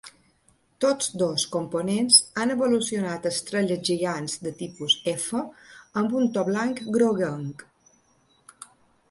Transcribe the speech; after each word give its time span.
Tots 0.83 1.09
dos 1.23 1.43
components 1.55 2.17
han 2.43 2.53
evolucionat 2.53 3.27
a 3.29 3.33
estrelles 3.35 3.83
gegants 3.91 4.39
de 4.47 4.55
tipus 4.63 4.97
F 5.13 5.43
amb 6.03 6.19
un 6.23 6.33
to 6.39 6.47
blanc-groguenc. 6.51 7.65